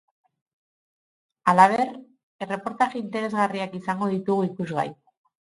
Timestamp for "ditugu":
4.17-4.51